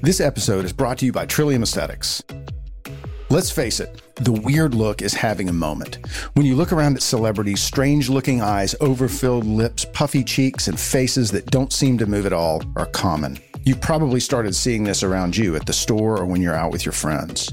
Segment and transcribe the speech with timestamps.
[0.00, 2.22] This episode is brought to you by Trillium Aesthetics.
[3.30, 5.98] Let's face it, the weird look is having a moment.
[6.34, 11.32] When you look around at celebrities, strange looking eyes, overfilled lips, puffy cheeks, and faces
[11.32, 13.40] that don't seem to move at all are common.
[13.64, 16.86] You've probably started seeing this around you at the store or when you're out with
[16.86, 17.52] your friends.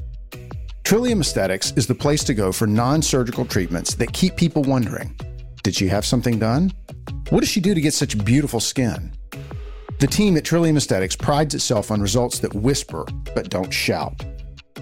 [0.84, 5.20] Trillium Aesthetics is the place to go for non surgical treatments that keep people wondering
[5.64, 6.72] Did she have something done?
[7.32, 9.14] What does she do to get such beautiful skin?
[10.00, 14.26] The team at Trillium Aesthetics prides itself on results that whisper but don't shout.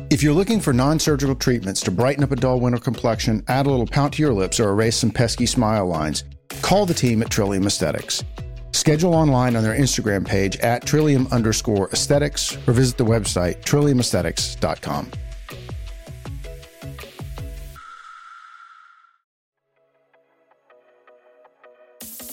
[0.09, 3.68] If you're looking for non surgical treatments to brighten up a dull winter complexion, add
[3.68, 6.23] a little pout to your lips, or erase some pesky smile lines,
[6.62, 8.23] call the team at Trillium Aesthetics.
[8.71, 15.12] Schedule online on their Instagram page at trillium underscore aesthetics or visit the website trilliumaesthetics.com.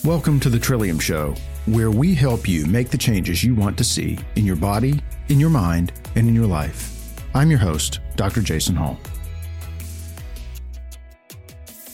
[0.02, 1.34] Welcome to the Trillium Show,
[1.66, 5.38] where we help you make the changes you want to see in your body, in
[5.38, 7.22] your mind, and in your life.
[7.34, 8.40] I'm your host, Dr.
[8.40, 8.98] Jason Hall.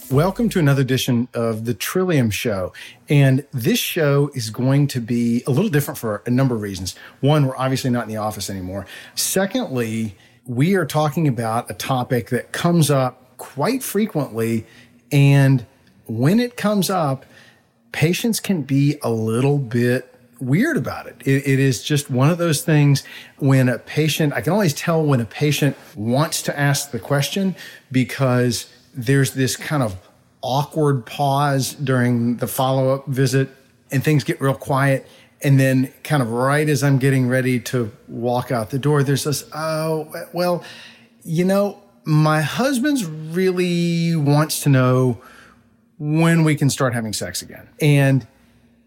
[0.09, 2.73] Welcome to another edition of the Trillium Show.
[3.09, 6.95] And this show is going to be a little different for a number of reasons.
[7.23, 8.87] One, we're obviously not in the office anymore.
[9.17, 14.65] Secondly, we are talking about a topic that comes up quite frequently.
[15.11, 15.67] And
[16.07, 17.27] when it comes up,
[17.97, 21.17] patients can be a little bit weird about it.
[21.25, 21.49] it.
[21.49, 23.03] It is just one of those things
[23.39, 27.57] when a patient, I can always tell when a patient wants to ask the question
[27.91, 29.97] because there's this kind of
[30.43, 33.49] awkward pause during the follow up visit
[33.91, 35.07] and things get real quiet.
[35.41, 39.25] And then, kind of right as I'm getting ready to walk out the door, there's
[39.25, 40.63] this, oh, well,
[41.25, 45.23] you know, my husband's really wants to know
[45.99, 47.69] when we can start having sex again.
[47.81, 48.27] And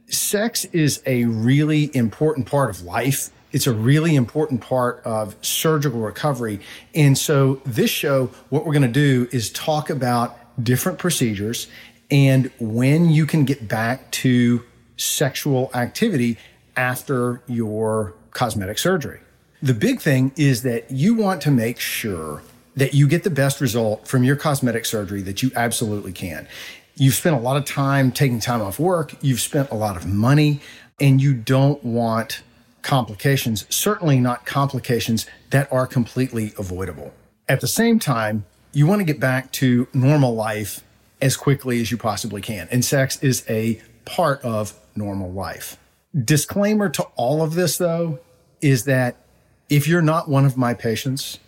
[0.08, 3.30] sex is a really important part of life.
[3.52, 6.60] It's a really important part of surgical recovery.
[6.94, 11.68] And so, this show, what we're going to do is talk about different procedures
[12.12, 14.64] and when you can get back to
[14.98, 16.38] sexual activity
[16.76, 19.20] after your cosmetic surgery.
[19.62, 22.42] The big thing is that you want to make sure
[22.76, 26.48] that you get the best result from your cosmetic surgery that you absolutely can.
[27.00, 30.06] You've spent a lot of time taking time off work, you've spent a lot of
[30.06, 30.60] money,
[31.00, 32.42] and you don't want
[32.82, 37.14] complications, certainly not complications that are completely avoidable.
[37.48, 38.44] At the same time,
[38.74, 40.84] you want to get back to normal life
[41.22, 42.68] as quickly as you possibly can.
[42.70, 45.78] And sex is a part of normal life.
[46.14, 48.20] Disclaimer to all of this, though,
[48.60, 49.16] is that
[49.70, 51.40] if you're not one of my patients,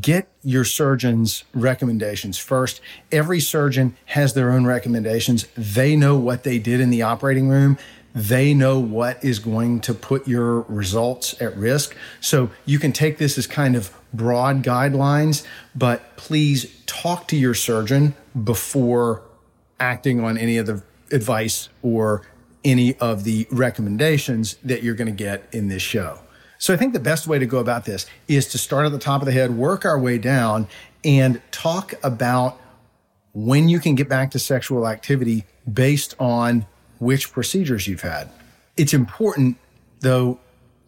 [0.00, 2.80] get your surgeon's recommendations first.
[3.10, 5.46] Every surgeon has their own recommendations.
[5.56, 7.78] They know what they did in the operating room.
[8.14, 11.94] They know what is going to put your results at risk.
[12.20, 15.44] So you can take this as kind of broad guidelines,
[15.74, 19.22] but please talk to your surgeon before
[19.78, 20.82] acting on any of the
[21.12, 22.22] advice or
[22.64, 26.20] any of the recommendations that you're going to get in this show.
[26.58, 28.98] So I think the best way to go about this is to start at the
[28.98, 30.66] top of the head, work our way down,
[31.04, 32.60] and talk about
[33.32, 36.66] when you can get back to sexual activity based on
[36.98, 38.28] which procedures you've had.
[38.76, 39.56] It's important,
[40.00, 40.40] though,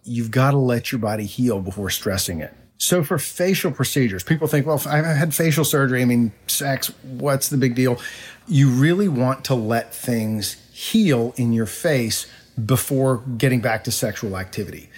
[0.02, 2.52] you've got to let your body heal before stressing it.
[2.78, 6.02] So for facial procedures, people think, well, I've had facial surgery.
[6.02, 8.00] I mean, sex, what's the big deal?
[8.48, 12.26] You really want to let things heal in your face
[12.64, 14.88] before getting back to sexual activity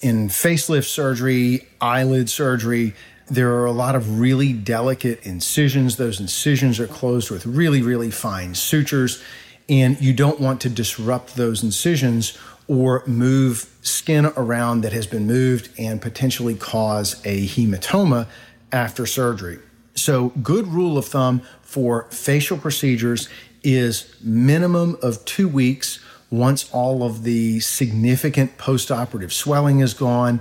[0.00, 2.94] in facelift surgery, eyelid surgery,
[3.30, 5.96] there are a lot of really delicate incisions.
[5.96, 9.22] Those incisions are closed with really, really fine sutures,
[9.68, 15.26] and you don't want to disrupt those incisions or move skin around that has been
[15.26, 18.26] moved and potentially cause a hematoma
[18.72, 19.58] after surgery.
[19.94, 23.28] So, good rule of thumb for facial procedures
[23.62, 30.40] is minimum of two weeks once all of the significant postoperative swelling is gone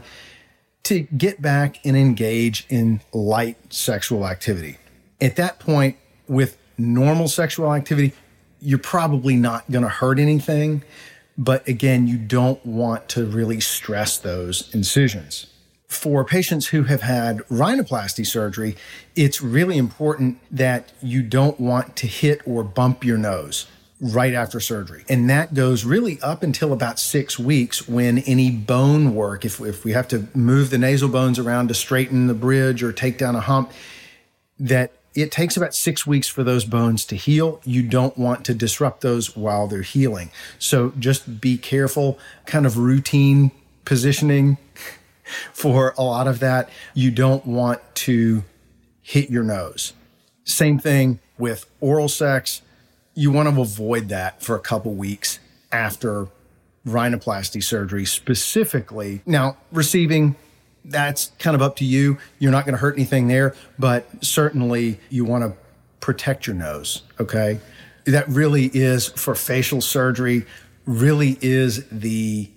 [0.84, 4.78] to get back and engage in light sexual activity.
[5.20, 5.98] At that point,
[6.28, 8.14] with normal sexual activity,
[8.62, 10.84] you're probably not going to hurt anything.
[11.38, 15.48] But again, you don't want to really stress those incisions.
[15.88, 18.76] For patients who have had rhinoplasty surgery,
[19.16, 23.66] it's really important that you don't want to hit or bump your nose
[24.02, 25.04] right after surgery.
[25.10, 29.84] And that goes really up until about six weeks when any bone work, if, if
[29.84, 33.36] we have to move the nasal bones around to straighten the bridge or take down
[33.36, 33.72] a hump,
[34.58, 37.60] that it takes about six weeks for those bones to heal.
[37.66, 40.30] You don't want to disrupt those while they're healing.
[40.60, 43.52] So just be careful, kind of routine
[43.86, 44.58] positioning
[45.54, 46.70] for a lot of that.
[46.94, 48.44] You don't want to
[49.02, 49.94] hit your nose.
[50.46, 52.62] Same thing with oral sex.
[53.14, 55.40] You want to avoid that for a couple weeks
[55.72, 56.28] after
[56.86, 59.22] rhinoplasty surgery specifically.
[59.26, 60.36] Now, receiving,
[60.86, 62.18] that's kind of up to you.
[62.40, 65.54] You're not going to hurt anything there, but certainly you want to
[66.00, 67.60] protect your nose, okay?
[68.06, 70.46] That really is for facial surgery,
[70.86, 72.50] really is the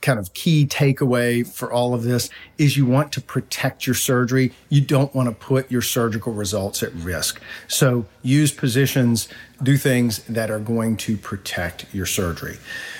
[0.00, 4.52] kind of key takeaway for all of this is you want to protect your surgery.
[4.68, 7.40] You don't want to put your surgical results at risk.
[7.66, 9.28] So use positions,
[9.62, 12.58] do things that are going to protect your surgery.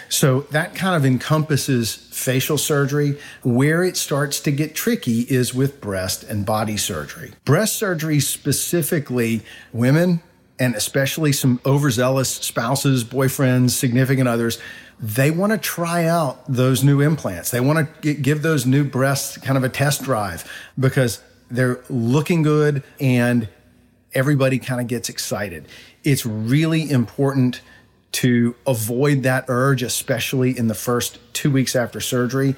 [0.08, 3.18] So that kind of encompasses facial surgery.
[3.42, 7.32] Where it starts to get tricky is with breast and body surgery.
[7.44, 9.42] Breast surgery specifically,
[9.72, 10.20] women
[10.58, 14.58] and especially some overzealous spouses, boyfriends, significant others,
[15.00, 17.50] they want to try out those new implants.
[17.50, 22.42] They want to give those new breasts kind of a test drive because they're looking
[22.42, 23.48] good and
[24.12, 25.66] everybody kind of gets excited.
[26.02, 27.60] It's really important
[28.10, 32.56] to avoid that urge, especially in the first two weeks after surgery,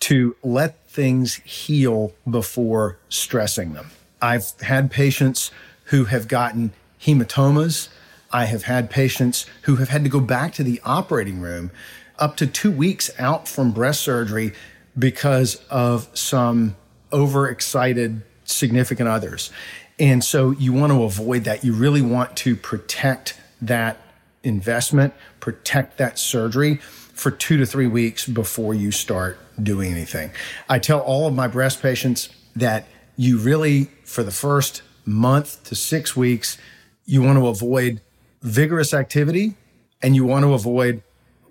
[0.00, 3.90] to let things heal before stressing them.
[4.20, 5.50] I've had patients
[5.84, 7.88] who have gotten hematomas.
[8.32, 11.70] I have had patients who have had to go back to the operating room
[12.18, 14.52] up to two weeks out from breast surgery
[14.98, 16.76] because of some
[17.12, 19.50] overexcited significant others.
[19.98, 21.64] And so you want to avoid that.
[21.64, 23.98] You really want to protect that
[24.42, 30.30] investment, protect that surgery for two to three weeks before you start doing anything.
[30.68, 32.86] I tell all of my breast patients that
[33.16, 36.56] you really, for the first month to six weeks,
[37.04, 38.00] you want to avoid
[38.42, 39.54] vigorous activity
[40.02, 41.02] and you want to avoid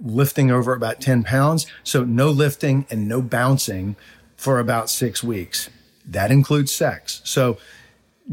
[0.04, 1.68] lifting over about 10 pounds.
[1.84, 3.96] So, no lifting and no bouncing
[4.36, 5.70] for about six weeks.
[6.06, 7.22] That includes sex.
[7.24, 7.58] So,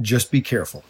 [0.00, 0.84] just be careful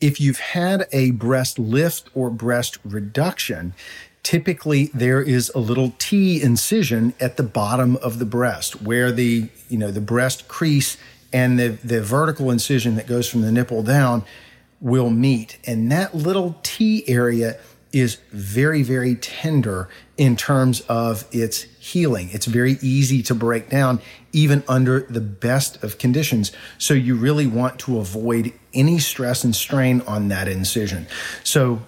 [0.00, 3.74] if you've had a breast lift or breast reduction,
[4.22, 9.48] typically there is a little T incision at the bottom of the breast where the,
[9.68, 10.96] you know, the breast crease
[11.32, 14.24] and the, the vertical incision that goes from the nipple down
[14.80, 15.58] will meet.
[15.64, 17.58] And that little T area
[17.92, 22.30] is very, very tender in terms of its healing.
[22.32, 24.00] It's very easy to break down,
[24.32, 26.52] even under the best of conditions.
[26.78, 31.06] So you really want to avoid any stress and strain on that incision.
[31.42, 31.82] So,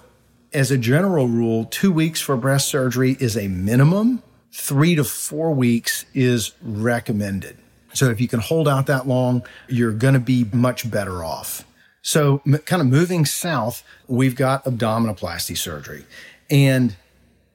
[0.51, 5.51] as a general rule, two weeks for breast surgery is a minimum, three to four
[5.51, 7.57] weeks is recommended.
[7.93, 11.65] So, if you can hold out that long, you're going to be much better off.
[12.03, 16.05] So, m- kind of moving south, we've got abdominoplasty surgery.
[16.51, 16.95] And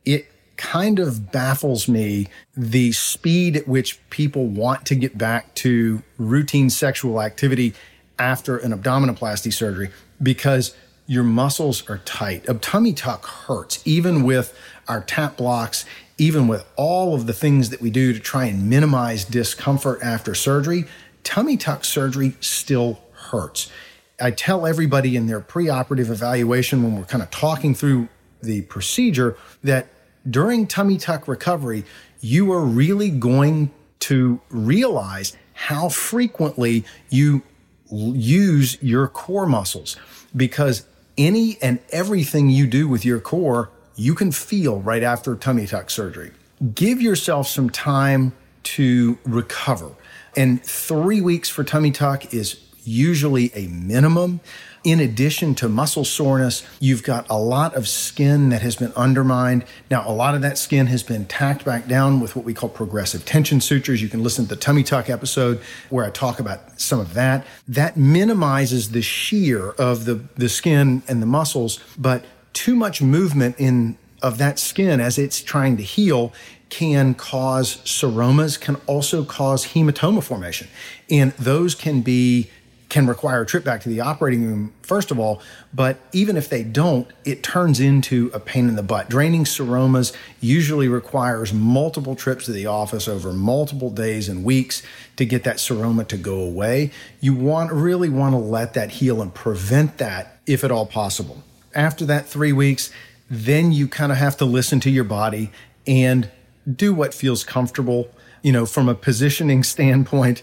[0.04, 6.02] it kind of baffles me the speed at which people want to get back to
[6.16, 7.74] routine sexual activity
[8.18, 9.90] after an abdominoplasty surgery
[10.20, 10.74] because
[11.06, 12.48] your muscles are tight.
[12.48, 14.58] A tummy tuck hurts, even with
[14.88, 15.84] our tap blocks,
[16.16, 20.34] even with all of the things that we do to try and minimize discomfort after
[20.34, 20.86] surgery.
[21.22, 23.70] Tummy tuck surgery still hurts.
[24.20, 28.08] I tell everybody in their preoperative evaluation when we're kind of talking through
[28.42, 29.88] the procedure that
[30.28, 31.84] during tummy tuck recovery,
[32.20, 33.70] you are really going
[34.00, 37.42] to realize how frequently you
[37.90, 39.96] use your core muscles
[40.36, 40.84] because
[41.16, 45.90] any and everything you do with your core, you can feel right after tummy tuck
[45.90, 46.32] surgery.
[46.74, 48.32] Give yourself some time
[48.64, 49.92] to recover.
[50.36, 54.40] And three weeks for tummy tuck is usually a minimum.
[54.84, 59.64] In addition to muscle soreness, you've got a lot of skin that has been undermined.
[59.90, 62.68] Now, a lot of that skin has been tacked back down with what we call
[62.68, 64.00] progressive tension sutures.
[64.00, 67.46] You can listen to the tummy tuck episode where I talk about some of that.
[67.66, 73.56] That minimizes the shear of the, the skin and the muscles, but too much movement
[73.58, 76.32] in of that skin as it's trying to heal
[76.68, 80.68] can cause seromas, can also cause hematoma formation.
[81.10, 82.50] And those can be
[82.88, 85.42] can require a trip back to the operating room, first of all,
[85.74, 89.10] but even if they don't, it turns into a pain in the butt.
[89.10, 94.82] Draining seromas usually requires multiple trips to the office over multiple days and weeks
[95.16, 96.90] to get that seroma to go away.
[97.20, 101.42] You want really want to let that heal and prevent that if at all possible.
[101.74, 102.90] After that 3 weeks,
[103.28, 105.52] then you kind of have to listen to your body
[105.86, 106.30] and
[106.66, 108.08] do what feels comfortable.
[108.42, 110.42] You know, from a positioning standpoint,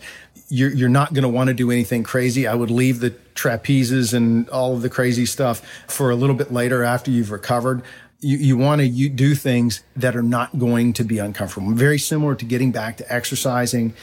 [0.49, 2.47] you're, you're not going to want to do anything crazy.
[2.47, 6.51] I would leave the trapezes and all of the crazy stuff for a little bit
[6.51, 7.81] later after you've recovered.
[8.19, 11.71] You, you want to you do things that are not going to be uncomfortable.
[11.71, 13.93] Very similar to getting back to exercising.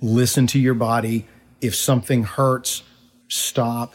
[0.00, 1.26] listen to your body.
[1.60, 2.82] If something hurts,
[3.28, 3.94] stop.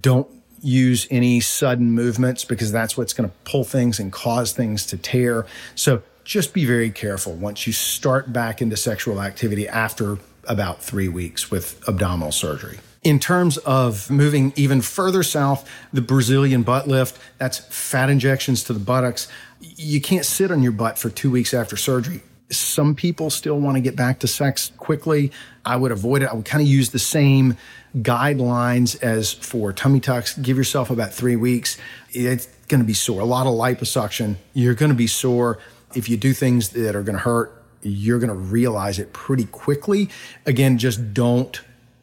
[0.00, 0.28] Don't
[0.60, 4.96] use any sudden movements because that's what's going to pull things and cause things to
[4.96, 5.46] tear.
[5.74, 11.08] So just be very careful once you start back into sexual activity after about three
[11.08, 12.78] weeks with abdominal surgery.
[13.02, 18.72] In terms of moving even further south, the Brazilian butt lift, that's fat injections to
[18.72, 19.28] the buttocks.
[19.60, 22.22] You can't sit on your butt for two weeks after surgery.
[22.50, 25.32] Some people still want to get back to sex quickly.
[25.64, 26.28] I would avoid it.
[26.30, 27.56] I would kind of use the same
[27.96, 30.36] guidelines as for tummy tucks.
[30.38, 31.76] Give yourself about three weeks.
[32.10, 33.20] It's going to be sore.
[33.20, 34.36] A lot of liposuction.
[34.52, 35.58] You're going to be sore.
[35.94, 39.44] If you do things that are going to hurt, you're going to realize it pretty
[39.44, 40.08] quickly.
[40.46, 41.60] Again, just don't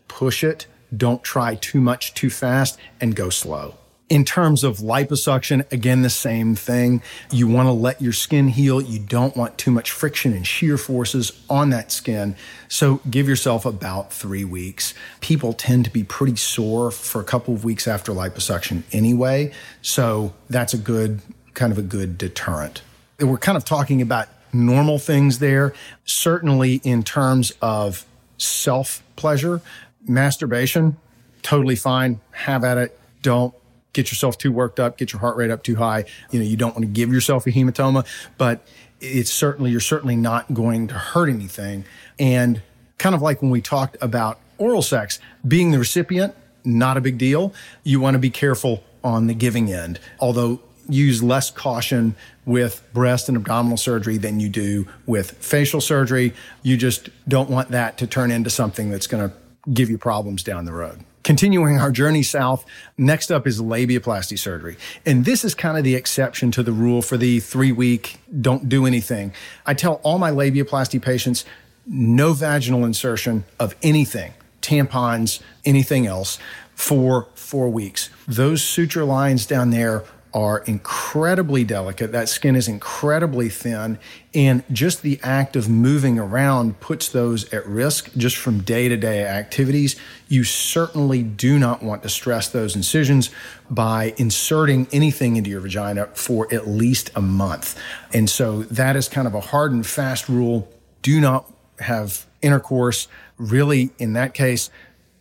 [0.08, 0.68] push it.
[0.96, 3.76] Don't try too much too fast and go slow.
[4.10, 7.02] In terms of liposuction, again, the same thing.
[7.32, 8.82] You want to let your skin heal.
[8.82, 12.36] You don't want too much friction and shear forces on that skin.
[12.68, 14.94] So give yourself about three weeks.
[15.22, 19.54] People tend to be pretty sore for a couple of weeks after liposuction anyway.
[19.82, 21.22] So that's a good,
[21.54, 22.82] kind of a good deterrent.
[23.22, 25.74] We're kind of talking about normal things there.
[26.06, 28.06] Certainly in terms of
[28.38, 29.62] self pleasure,
[30.08, 30.98] masturbation,
[31.42, 32.20] totally fine.
[32.32, 33.00] Have at it.
[33.22, 33.54] Don't
[33.94, 36.06] get yourself too worked up, get your heart rate up too high.
[36.32, 38.06] You know, you don't want to give yourself a hematoma,
[38.38, 38.66] but
[39.02, 41.86] it's certainly, you're certainly not going to hurt anything.
[42.18, 42.62] And
[42.98, 47.18] kind of like when we talked about oral sex, being the recipient, not a big
[47.18, 47.54] deal.
[47.84, 53.28] You want to be careful on the giving end, although use less caution with breast
[53.28, 56.34] and abdominal surgery than you do with facial surgery.
[56.64, 59.36] You just don't want that to turn into something that's going to
[59.72, 61.00] give you problems down the road.
[61.24, 62.66] Continuing our journey south,
[62.98, 64.76] next up is labiaplasty surgery.
[65.06, 68.68] And this is kind of the exception to the rule for the three week don't
[68.68, 69.34] do anything.
[69.66, 71.46] I tell all my labiaplasty patients
[71.86, 76.38] no vaginal insertion of anything, tampons, anything else
[76.76, 78.10] for four weeks.
[78.28, 82.12] Those suture lines down there are incredibly delicate.
[82.12, 84.00] That skin is incredibly thin.
[84.34, 88.96] And just the act of moving around puts those at risk just from day to
[88.96, 89.98] day activities.
[90.30, 93.30] You certainly do not want to stress those incisions
[93.70, 97.78] by inserting anything into your vagina for at least a month.
[98.14, 100.72] And so that is kind of a hard and fast rule.
[101.02, 103.08] Do not have intercourse.
[103.38, 104.70] Really, in that case,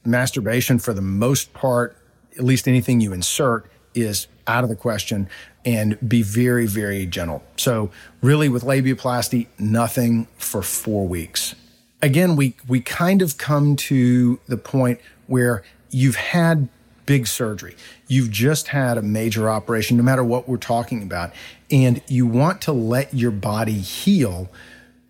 [0.04, 1.96] masturbation for the most part,
[2.38, 5.28] at least anything you insert, is out of the question
[5.64, 7.42] and be very, very gentle.
[7.56, 7.90] So,
[8.22, 11.54] really, with labiaplasty, nothing for four weeks.
[12.02, 16.68] Again, we, we kind of come to the point where you've had
[17.06, 17.76] big surgery.
[18.08, 21.32] You've just had a major operation, no matter what we're talking about,
[21.70, 24.50] and you want to let your body heal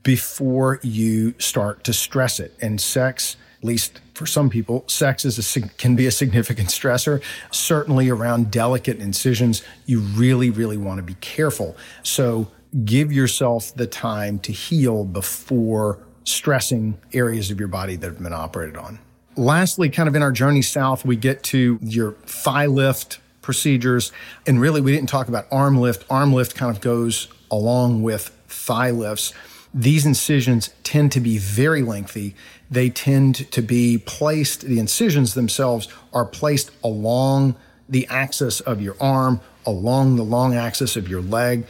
[0.02, 2.54] before you start to stress it.
[2.61, 7.23] And sex at least for some people, sex is a, can be a significant stressor.
[7.50, 11.76] Certainly around delicate incisions, you really, really want to be careful.
[12.02, 12.49] So
[12.85, 18.33] give yourself the time to heal before stressing areas of your body that have been
[18.33, 18.99] operated on.
[19.37, 24.12] Lastly, kind of in our journey south, we get to your thigh lift procedures.
[24.47, 26.05] And really, we didn't talk about arm lift.
[26.11, 29.33] Arm lift kind of goes along with thigh lifts.
[29.72, 32.34] These incisions tend to be very lengthy
[32.70, 37.56] they tend to be placed, the incisions themselves are placed along
[37.88, 41.66] the axis of your arm, along the long axis of your leg.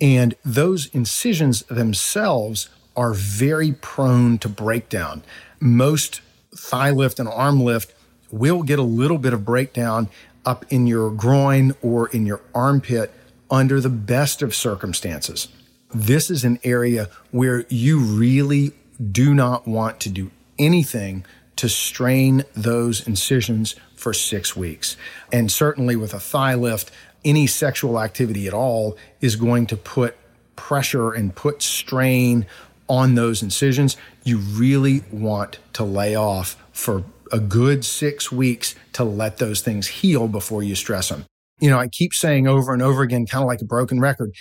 [0.00, 5.22] And those incisions themselves are very prone to breakdown.
[5.58, 6.20] Most
[6.54, 7.92] thigh lift and arm lift
[8.30, 10.08] will get a little bit of breakdown
[10.46, 13.12] up in your groin or in your armpit
[13.50, 15.48] under the best of circumstances.
[15.92, 18.72] This is an area where you really
[19.10, 21.24] do not want to do anything
[21.56, 24.96] to strain those incisions for six weeks.
[25.32, 26.92] And certainly with a thigh lift,
[27.24, 30.16] any sexual activity at all is going to put
[30.54, 32.46] pressure and put strain
[32.88, 33.96] on those incisions.
[34.22, 39.86] You really want to lay off for a good six weeks to let those things
[39.88, 41.24] heal before you stress them.
[41.60, 44.32] You know, I keep saying over and over again, kind of like a broken record,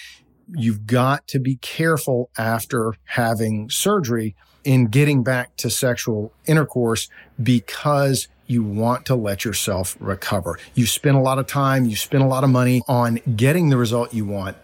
[0.55, 7.09] you've got to be careful after having surgery in getting back to sexual intercourse
[7.41, 10.57] because you want to let yourself recover.
[10.73, 13.77] You spend a lot of time, you spend a lot of money on getting the
[13.77, 14.57] result you want.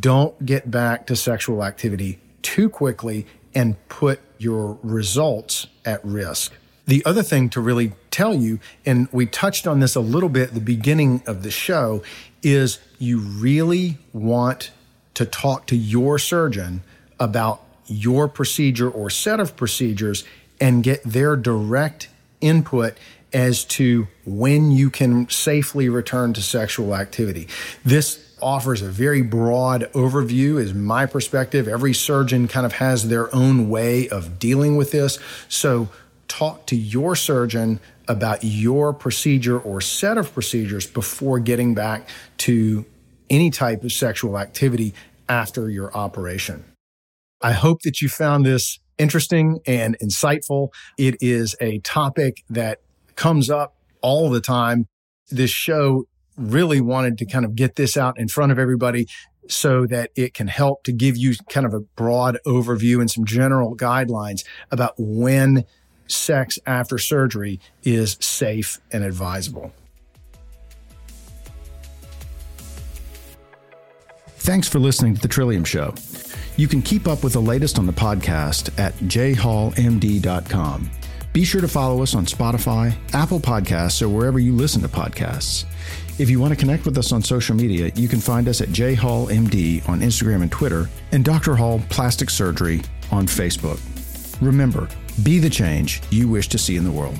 [0.00, 6.52] Don't get back to sexual activity too quickly and put your results at risk.
[6.86, 10.48] The other thing to really tell you, and we touched on this a little bit
[10.48, 12.02] at the beginning of the show,
[12.42, 14.70] is you really want
[15.14, 16.82] to talk to your surgeon
[17.18, 20.24] about your procedure or set of procedures
[20.60, 22.08] and get their direct
[22.40, 22.96] input
[23.32, 27.48] as to when you can safely return to sexual activity.
[27.84, 31.66] This offers a very broad overview, is my perspective.
[31.66, 35.18] Every surgeon kind of has their own way of dealing with this.
[35.48, 35.88] So,
[36.28, 42.84] talk to your surgeon about your procedure or set of procedures before getting back to
[43.30, 44.94] any type of sexual activity
[45.28, 46.64] after your operation.
[47.42, 50.68] I hope that you found this interesting and insightful.
[50.98, 52.80] It is a topic that
[53.16, 54.86] comes up all the time.
[55.30, 56.04] This show
[56.36, 59.06] really wanted to kind of get this out in front of everybody
[59.48, 63.24] so that it can help to give you kind of a broad overview and some
[63.24, 65.64] general guidelines about when
[66.06, 69.72] sex after surgery is safe and advisable.
[74.44, 75.94] Thanks for listening to The Trillium Show.
[76.58, 80.90] You can keep up with the latest on the podcast at jhallmd.com.
[81.32, 85.64] Be sure to follow us on Spotify, Apple Podcasts, or wherever you listen to podcasts.
[86.18, 88.68] If you want to connect with us on social media, you can find us at
[88.68, 91.56] jhallmd on Instagram and Twitter, and Dr.
[91.56, 93.80] Hall Plastic Surgery on Facebook.
[94.42, 94.90] Remember,
[95.22, 97.18] be the change you wish to see in the world.